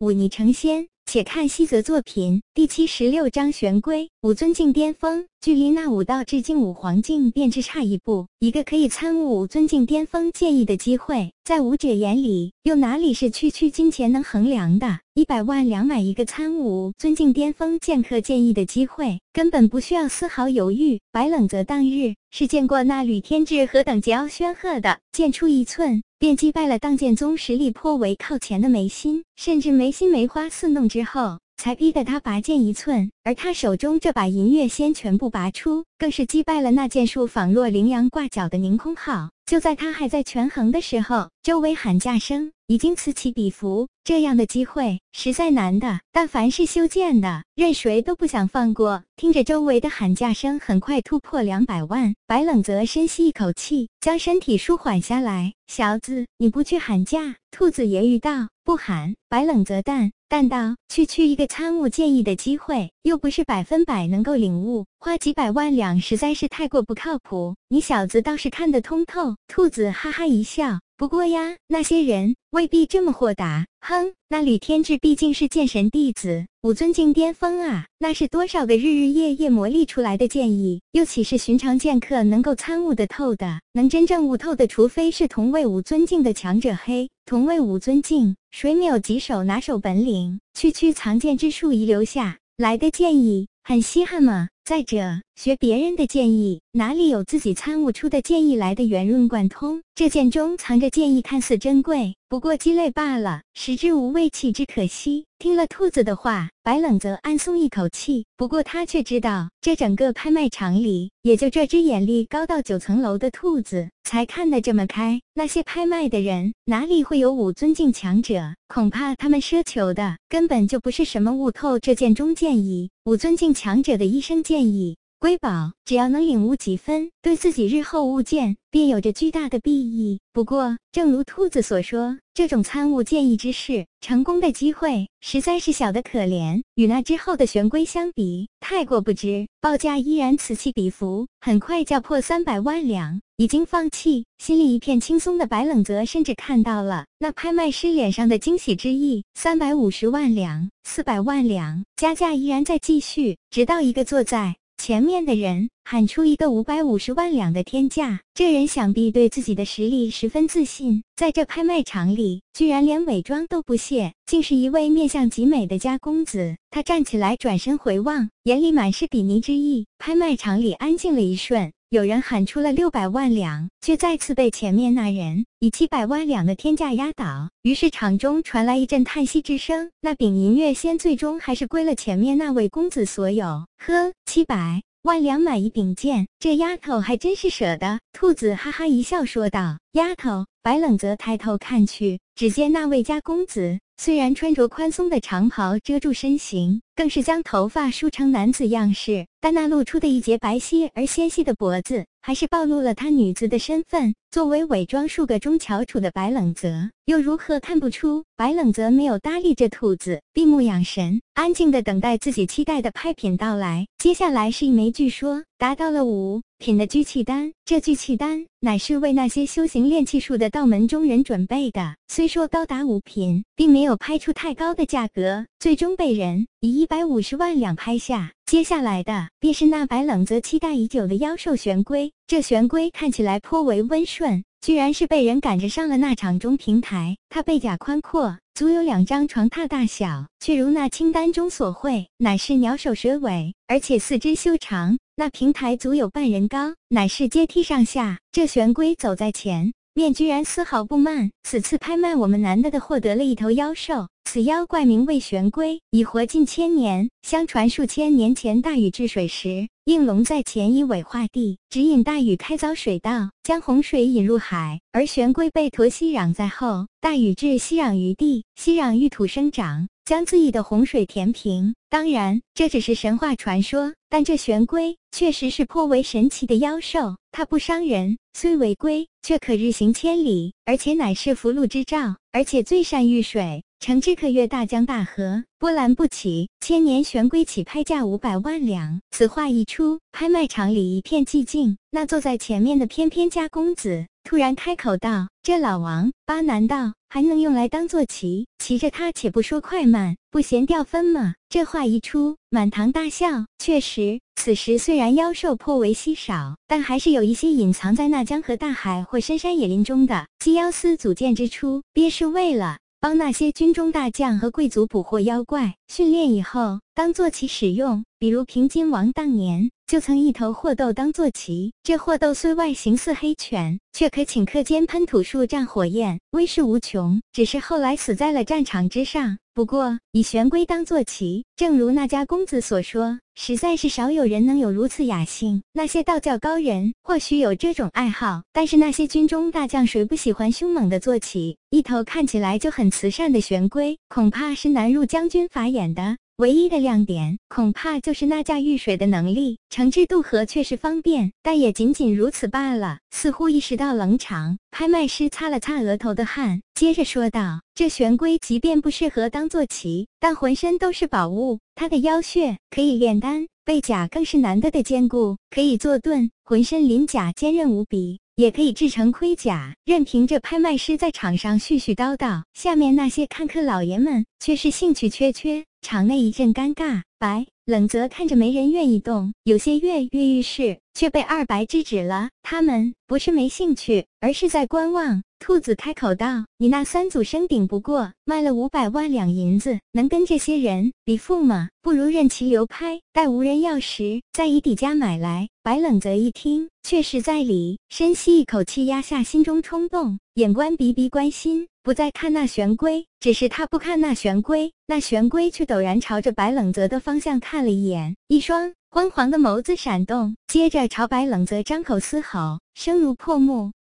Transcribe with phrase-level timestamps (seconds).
[0.00, 0.88] 忤逆成仙。
[1.06, 8.28] 且看西泽作品第七十六章玄龟五尊境巅峰，距离那武道至境武皇境便只差一步。
[8.38, 15.00] 一个可以参悟五尊境巅峰剑意的机会，在武者眼里，又哪里是区区金钱能衡量的？
[15.14, 21.00] 一百万两买一个参悟尊境巅峰剑客剑意的机会，根本不需要丝毫犹豫。
[21.10, 26.04] 白冷泽当日是见过那吕天志何等桀骜煊赫的，剑出一寸。
[26.20, 33.10] 便击败了当剑宗实力颇为靠前的眉心，甚至眉心梅花四弄之后，才逼得他拔剑一寸。
[33.24, 39.30] 而他手中这把银月仙全部拔出，更是击败了那剑术仿若羚羊挂角的凌空号。
[39.46, 43.88] 就在他还在权衡的时候，周围喊价声已经此起彼伏。
[44.04, 49.02] 这样的机会实在难的，但凡是修建的，任谁都不想放过。
[49.16, 52.14] 听着周围的喊价声，很快突破两百万。
[52.28, 55.54] 白冷泽深吸一口气，将身体舒缓下来。
[55.66, 57.34] 小子，你不去喊价？
[57.50, 59.14] 兔子揶揄道不喊。
[59.28, 67.56] 白冷泽淡淡道：“区区一个参悟建议的机会，又不是百分百能够领悟，花几百万两实在是太过不靠谱。
[67.68, 70.78] 你小子倒是看得通透。”兔子哈哈一笑。
[71.00, 73.66] 不过呀，那些人未必这么豁达。
[73.80, 83.62] 哼，那吕天志毕竟是剑神弟子，武尊境巅峰啊，那是多少个日日夜夜磨砺出来的剑意，又岂是寻常剑客能够参悟得透的？
[83.72, 86.76] 能真正悟透的，除非是同为武尊境的强者。
[86.84, 90.38] 嘿，同为武尊境，谁没有几手拿手本领？
[90.52, 94.50] 区区藏剑之术遗留下来的剑意，很稀罕吗？
[94.66, 99.80] 再者，学别人的建议，哪里有自己参悟出的建议来的圆润贯通？
[99.94, 105.24] 这剑中藏着剑意，看似珍贵，不过鸡肋罢了，食之无味，弃之可惜。
[105.38, 108.26] 听了兔子的话，白冷则暗松一口气。
[108.36, 115.22] 不过他却知道，这整个拍卖场里，也就这只眼力高到九层楼的兔子才看得这么开。
[115.32, 118.54] 那些拍卖的人，哪里会有五尊境强者？
[118.68, 122.90] 恐怕他们奢求的根本就不是什么悟透这剑中剑意。
[123.06, 124.98] 五尊境强者的一生剑意。
[125.20, 130.18] 瑰宝，只要能领悟几分，对自己日后悟剑便有着巨大的裨益。
[130.32, 136.62] 不过，正如兔子所说，这种参悟剑意之事，成功的机会实在是小的可怜。
[136.74, 143.20] 与那之后的玄龟相比，太过不值，报价依然此起彼伏，很快叫破三百万两。
[143.36, 149.22] 已经放弃，心里一片轻松的白冷泽，甚至看到了那拍卖师脸上的惊喜之意。
[149.34, 154.56] 三百五十万两，四百万两，加价依然在继续，直到一个坐在。
[154.80, 166.56] 前面的人喊出一个五百五十万两的天价，这人想必对自己的实力十分自信，在这拍卖场里，居然连伪装都不屑，竟是一位面相极美的家公子。
[166.70, 169.86] 他站起来，转身回望，眼里满是鄙夷之意。
[169.98, 171.74] 拍卖场里安静了一瞬。
[171.90, 177.50] 有人喊出了六百万两，却再次被前面那人以七百万两的天价压倒。
[177.62, 179.90] 于是场中传来一阵叹息之声。
[180.00, 183.66] 那柄银月仙最终还是归了前面那位公子所有。
[183.78, 187.98] 呵，七百万两买一柄剑，这丫头还真是舍得。
[188.12, 204.14] 兔子哈哈一笑说道：“丫头。”白冷泽抬头看去，只见那位家公子虽然穿着宽松的长袍遮住身形，更是将头发梳成男子样式，但那露出的一截白皙而纤细的脖子，还是暴露了他女子的身份。
[204.30, 208.24] 作为伪装数个中翘楚的白冷泽，又如何看不出？
[208.38, 213.86] 白冷泽没有搭理这兔子，闭目养神，安静的等待自己期待的拍品到来。
[213.98, 216.40] 接下来是一枚据说达到了五。
[216.60, 221.96] 品的聚气丹，这聚气丹乃是为那些修行炼气术的道门中人准备的。
[222.08, 228.32] 虽说高达五品，并没有拍出太高的价格，最终被人以一百五十万两拍下。
[228.44, 232.12] 接下来的便是那白冷泽期待已久的妖兽玄龟。
[232.26, 237.16] 这玄龟看起来颇为温顺，居然是被人赶着上了那场中平台。
[237.30, 244.98] 它背甲宽阔，足有两张床榻大小，却如那清单中所绘，乃是鸟首蛇尾，而且四肢修长。
[245.16, 248.18] 那平台足有半人高，乃是阶梯上下。
[248.30, 251.30] 这玄龟走在前面，居然丝毫不慢。
[251.42, 254.08] 此次拍卖，我们难得的获得了一头妖兽。
[254.24, 257.10] 此妖怪名为玄龟，已活近千年。
[257.22, 264.80] 相传数千年前大禹治水时，应龙在前以尾化地，指引大禹开凿水道，将洪水引入海。
[264.92, 271.74] 而玄龟被驮息壤在后，大禹治息壤于地，息壤遇土生长，将恣意的洪水填平。
[271.88, 277.16] 当然，这只是神话传说，但这玄龟确实是颇为神奇的妖兽。
[277.32, 283.64] 它不伤人，虽为龟，却可日行千里，而且乃是福禄之兆，而且最善遇水。
[283.80, 286.50] 乘之可越大江大河，波澜不起。
[286.60, 289.00] 千年玄龟起拍价五百万两。
[289.10, 291.78] 此话一出，拍卖场里一片寂静。
[291.90, 298.46] 那坐在前面的翩翩家公子，突然开口道：“这老王八难道还能用来当坐骑？
[298.58, 303.46] 骑着它，且不说快慢，不嫌掉分吗？”这话一出，满堂大笑。
[303.58, 310.26] 确实，此时虽然妖兽颇为稀少，但还是有一些隐藏在那江河大海或深山野林中的。
[310.38, 312.76] 鸡妖司组建之初，便是为了。
[313.02, 318.04] 帮那些军中大将和贵族捕获妖怪，训练以后当坐骑使用。
[318.18, 327.18] 比如平津王当年就曾一头霍斗当坐骑，这货斗虽外形似黑犬，却可顷刻间喷吐数丈火焰，威势无穷。
[327.32, 329.38] 只是后来死在了战场之上。
[329.54, 335.62] 不过以玄龟当坐骑，正如那家公子所说，实在是少有人能有如此雅兴。
[335.72, 341.56] 那些道教高人或许有这种爱好，但是那些军中大将谁不喜欢凶猛的坐骑？
[341.70, 346.18] 一头看起来就很慈善的玄龟，恐怕是难入将军法眼的。
[346.40, 349.58] 唯一的亮点，恐怕就是那驾驭水的能力。
[349.68, 353.00] 惩治渡河确实方便，但也仅仅如此罢了。
[353.10, 361.58] 似乎意识到冷场，拍卖师擦了擦额头的汗，接着说道：“这玄龟即便不适合当坐骑，但浑身都是宝物。
[361.74, 377.02] 它的腰血可以炼丹，背甲更是难得的坚固，可以做盾，浑身鳞甲坚韧无比。”也可以制成盔甲，任凭这拍卖师在场上絮絮叨叨，下面那些看客老爷们却是兴趣缺缺，场内一阵尴尬。
[377.18, 382.30] 白冷泽看着没人愿意动，有些跃跃欲试，却被二白制止了。
[382.42, 385.22] 他们不是没兴趣，而是在观望。
[385.40, 391.70] 兔子开口道：“你那三祖生顶不过，卖了五百万两银子，能跟这些人比富吗？
[391.80, 403.06] 不如任其流拍，待无人要时，再以底价买来。”白冷泽一听，确实在理，深吸一口气，压下心中冲动，眼观鼻鼻关心，不再看那玄龟。
[403.18, 413.72] 只是他不看那玄龟，那玄龟却陡然朝着白冷泽的方向看了一眼，一双昏黄的眸子闪动，接着朝白冷泽张口嘶吼，声如破木。